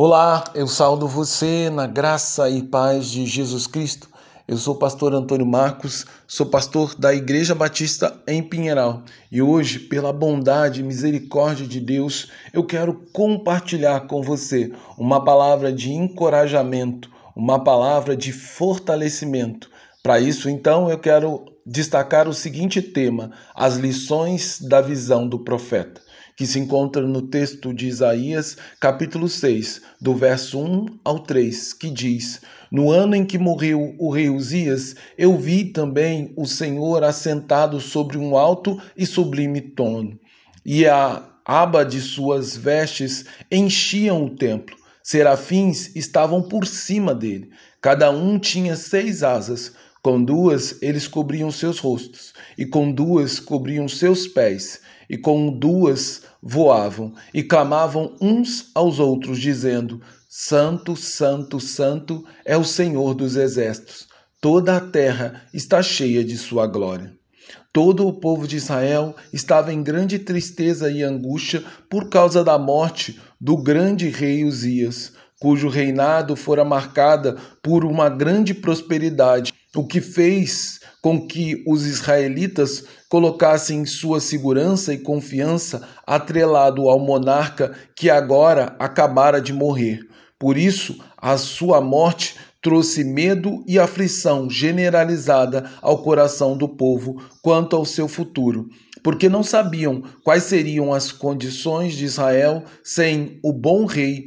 [0.00, 4.08] Olá, eu saldo você na graça e paz de Jesus Cristo.
[4.46, 9.80] Eu sou o pastor Antônio Marcos, sou pastor da Igreja Batista em Pinheiral e hoje,
[9.80, 17.10] pela bondade e misericórdia de Deus, eu quero compartilhar com você uma palavra de encorajamento,
[17.34, 19.68] uma palavra de fortalecimento.
[20.00, 26.06] Para isso, então, eu quero destacar o seguinte tema: as lições da visão do profeta
[26.38, 31.90] que se encontra no texto de Isaías, capítulo 6, do verso 1 ao 3, que
[31.90, 37.80] diz: No ano em que morreu o rei Uzias, eu vi também o Senhor assentado
[37.80, 40.16] sobre um alto e sublime trono,
[40.64, 44.76] e a aba de suas vestes enchiam o templo.
[45.02, 49.72] Serafins estavam por cima dele, cada um tinha seis asas.
[50.00, 56.22] Com duas eles cobriam seus rostos, e com duas cobriam seus pés, e com duas
[56.42, 64.08] voavam e clamavam uns aos outros, dizendo: Santo, Santo, Santo é o Senhor dos exércitos.
[64.40, 67.12] Toda a terra está cheia de sua glória.
[67.72, 73.20] Todo o povo de Israel estava em grande tristeza e angústia por causa da morte
[73.40, 80.80] do grande rei Uzias, cujo reinado fora marcada por uma grande prosperidade, o que fez
[81.08, 89.40] com que os israelitas colocassem sua segurança e confiança atrelado ao monarca que agora acabara
[89.40, 90.00] de morrer.
[90.38, 97.74] Por isso, a sua morte trouxe medo e aflição generalizada ao coração do povo quanto
[97.74, 98.68] ao seu futuro,
[99.02, 104.26] porque não sabiam quais seriam as condições de Israel sem o bom rei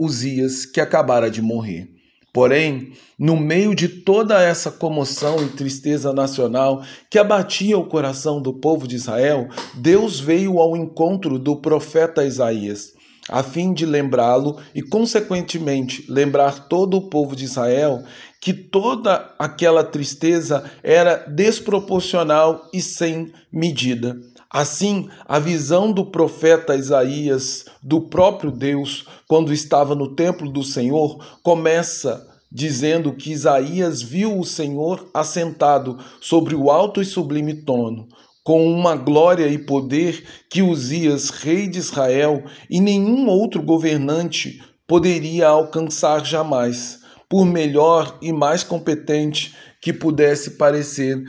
[0.00, 1.97] Uzias que acabara de morrer.
[2.38, 8.52] Porém, no meio de toda essa comoção e tristeza nacional que abatia o coração do
[8.52, 12.92] povo de Israel, Deus veio ao encontro do profeta Isaías,
[13.28, 18.04] a fim de lembrá-lo e, consequentemente, lembrar todo o povo de Israel
[18.40, 24.16] que toda aquela tristeza era desproporcional e sem medida.
[24.50, 31.38] Assim, a visão do profeta Isaías, do próprio Deus, quando estava no templo do Senhor,
[31.42, 38.08] começa dizendo que Isaías viu o Senhor assentado sobre o alto e sublime trono,
[38.42, 45.48] com uma glória e poder que Uzias, rei de Israel, e nenhum outro governante poderia
[45.48, 51.22] alcançar jamais, por melhor e mais competente que pudesse parecer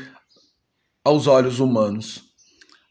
[1.03, 2.28] aos olhos humanos.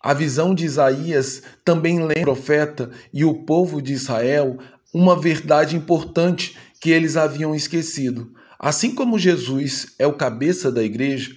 [0.01, 4.57] A visão de Isaías também lembra o profeta e o povo de Israel
[4.95, 8.33] uma verdade importante que eles haviam esquecido.
[8.59, 11.33] Assim como Jesus é o cabeça da igreja,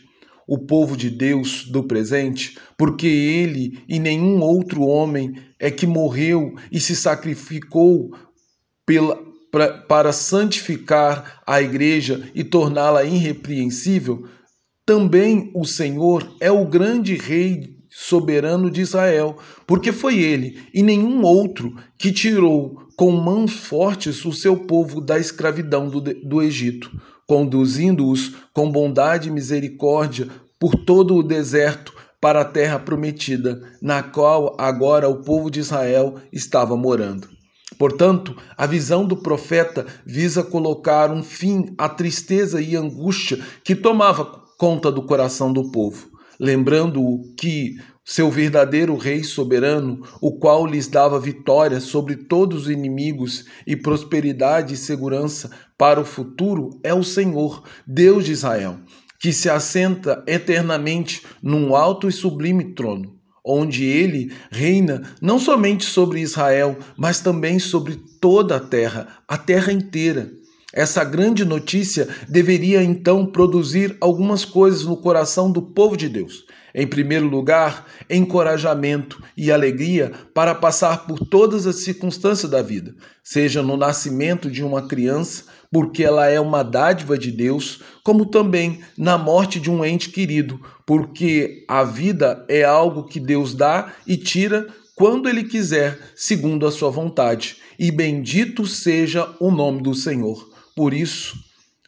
[0.48, 6.56] o povo de Deus do presente, porque ele e nenhum outro homem é que morreu
[6.72, 8.12] e se sacrificou
[8.86, 9.18] pela,
[9.52, 14.28] pra, para santificar a igreja e torná-la irrepreensível,
[14.86, 19.36] também o Senhor é o grande rei soberano de Israel,
[19.68, 25.20] porque foi ele e nenhum outro que tirou com mãos fortes o seu povo da
[25.20, 26.90] escravidão do, do Egito,
[27.28, 34.56] conduzindo-os com bondade e misericórdia por todo o deserto para a terra prometida, na qual
[34.58, 37.28] agora o povo de Israel estava morando.
[37.78, 44.24] Portanto, a visão do profeta visa colocar um fim à tristeza e angústia que tomava
[44.58, 46.11] conta do coração do povo
[46.42, 53.46] lembrando-o que seu verdadeiro rei soberano, o qual lhes dava vitória sobre todos os inimigos
[53.66, 58.80] e prosperidade e segurança para o futuro, é o Senhor, Deus de Israel,
[59.20, 63.16] que se assenta eternamente num alto e sublime trono,
[63.46, 69.72] onde ele reina não somente sobre Israel, mas também sobre toda a terra, a terra
[69.72, 70.41] inteira.
[70.74, 76.46] Essa grande notícia deveria então produzir algumas coisas no coração do povo de Deus.
[76.74, 83.62] Em primeiro lugar, encorajamento e alegria para passar por todas as circunstâncias da vida, seja
[83.62, 89.18] no nascimento de uma criança, porque ela é uma dádiva de Deus, como também na
[89.18, 94.68] morte de um ente querido, porque a vida é algo que Deus dá e tira
[94.96, 97.58] quando ele quiser, segundo a sua vontade.
[97.78, 100.51] E bendito seja o nome do Senhor.
[100.82, 101.38] Por isso,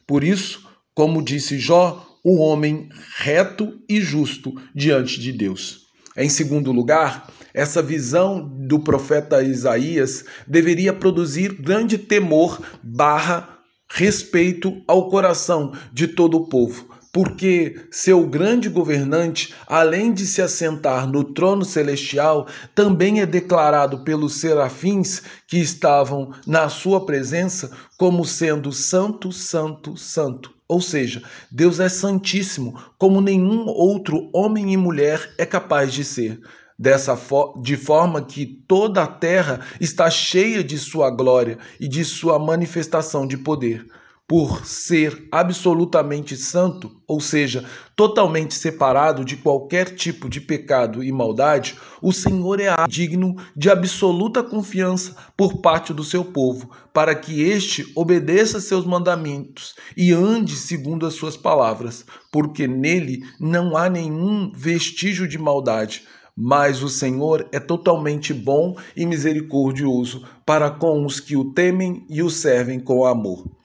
[0.06, 0.64] por isso,
[0.94, 5.86] como disse Jó, o homem reto e justo diante de Deus.
[6.16, 13.58] Em segundo lugar, essa visão do profeta Isaías deveria produzir grande temor barra
[13.90, 21.06] respeito ao coração de todo o povo, porque seu grande governante, além de se assentar
[21.06, 28.72] no trono celestial, também é declarado pelos serafins que estavam na sua presença como sendo
[28.72, 30.52] santo, santo, santo.
[30.66, 31.22] Ou seja,
[31.52, 36.40] Deus é santíssimo, como nenhum outro homem e mulher é capaz de ser.
[36.76, 42.04] Dessa fo de forma que toda a terra está cheia de sua glória e de
[42.04, 43.86] sua manifestação de poder
[44.26, 47.62] por ser absolutamente santo, ou seja,
[47.94, 54.42] totalmente separado de qualquer tipo de pecado e maldade, o Senhor é digno de absoluta
[54.42, 61.04] confiança por parte do seu povo, para que este obedeça seus mandamentos e ande segundo
[61.04, 66.02] as suas palavras, porque nele não há nenhum vestígio de maldade.
[66.36, 72.22] Mas o Senhor é totalmente bom e misericordioso para com os que o temem e
[72.22, 73.63] o servem com amor.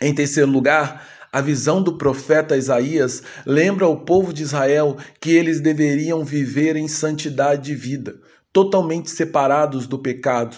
[0.00, 5.60] Em terceiro lugar, a visão do profeta Isaías lembra ao povo de Israel que eles
[5.60, 8.14] deveriam viver em santidade de vida,
[8.52, 10.56] totalmente separados do pecado.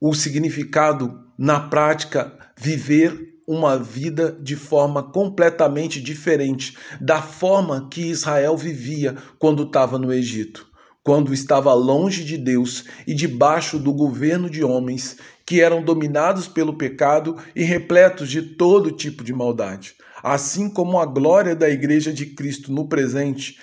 [0.00, 8.56] O significado, na prática, viver uma vida de forma completamente diferente da forma que Israel
[8.56, 10.72] vivia quando estava no Egito
[11.04, 16.76] quando estava longe de Deus e debaixo do governo de homens que eram dominados pelo
[16.76, 19.94] pecado e repletos de todo tipo de maldade.
[20.22, 23.56] Assim como a glória da igreja de Cristo no presente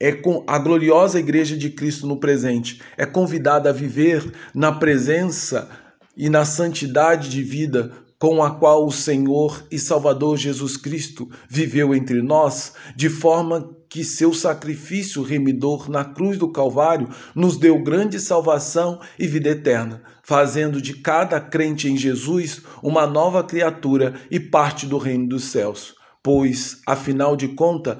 [0.00, 4.24] é com a gloriosa igreja de Cristo no presente é convidada a viver
[4.54, 5.70] na presença
[6.16, 7.92] e na santidade de vida
[8.24, 14.02] com a qual o Senhor e Salvador Jesus Cristo viveu entre nós, de forma que
[14.02, 20.80] seu sacrifício remidor na cruz do Calvário nos deu grande salvação e vida eterna, fazendo
[20.80, 25.94] de cada crente em Jesus uma nova criatura e parte do reino dos céus.
[26.22, 27.98] Pois, afinal de contas,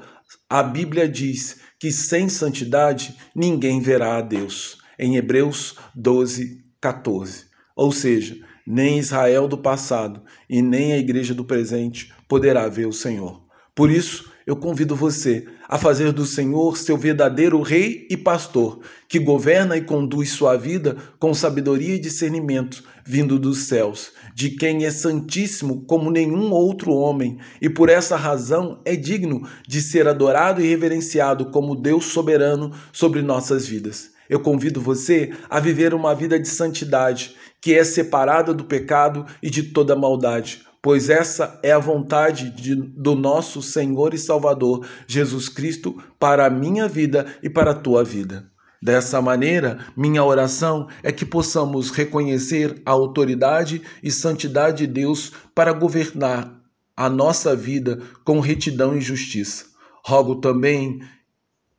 [0.49, 4.79] a Bíblia diz que sem santidade ninguém verá a Deus.
[4.97, 7.45] Em Hebreus 12, 14.
[7.75, 12.93] Ou seja, nem Israel do passado e nem a igreja do presente poderá ver o
[12.93, 13.43] Senhor.
[13.75, 18.79] Por isso, eu convido você a fazer do Senhor seu verdadeiro rei e pastor,
[19.09, 24.85] que governa e conduz sua vida com sabedoria e discernimento vindo dos céus, de quem
[24.85, 30.61] é santíssimo como nenhum outro homem, e por essa razão é digno de ser adorado
[30.61, 34.11] e reverenciado como Deus soberano sobre nossas vidas.
[34.27, 39.49] Eu convido você a viver uma vida de santidade, que é separada do pecado e
[39.49, 45.49] de toda maldade, pois essa é a vontade de, do nosso Senhor e Salvador Jesus
[45.49, 48.51] Cristo para a minha vida e para a tua vida.
[48.81, 55.73] Dessa maneira, minha oração é que possamos reconhecer a autoridade e santidade de Deus para
[55.73, 56.53] governar
[56.95, 59.65] a nossa vida com retidão e justiça.
[60.05, 60.99] Rogo também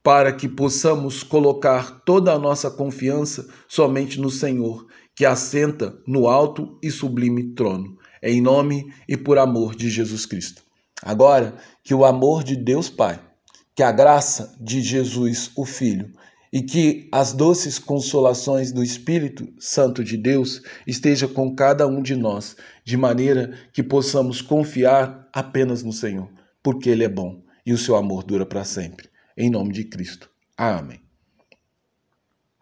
[0.02, 4.86] para que possamos colocar toda a nossa confiança somente no Senhor,
[5.16, 10.62] que assenta no alto e sublime trono, em nome e por amor de Jesus Cristo.
[11.02, 13.18] Agora, que o amor de Deus Pai,
[13.74, 16.12] que a graça de Jesus, o Filho,
[16.52, 22.14] e que as doces consolações do Espírito Santo de Deus esteja com cada um de
[22.14, 26.30] nós, de maneira que possamos confiar apenas no Senhor,
[26.62, 29.08] porque Ele é bom e o seu amor dura para sempre.
[29.36, 30.30] Em nome de Cristo.
[30.56, 31.05] Amém.